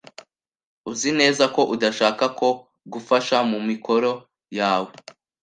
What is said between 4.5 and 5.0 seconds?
yawe?